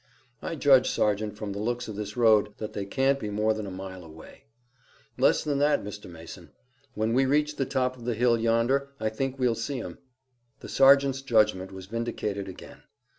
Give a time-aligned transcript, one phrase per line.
[0.41, 3.53] "I judge, Sergeant, from the looks of this road, that they can't now be more
[3.53, 4.45] than a mile away."
[5.15, 6.09] "Less than that, Mr.
[6.09, 6.49] Mason.
[6.95, 9.99] When we reach the top of the hill yonder I think we'll see 'em."
[10.61, 12.81] The sergeant's judgment was vindicated again.